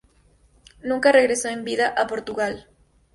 Nunca 0.81 1.11
regresó 1.11 1.49
en 1.49 1.63
vida 1.63 1.89
a 1.89 2.07
Portugal. 2.07 2.67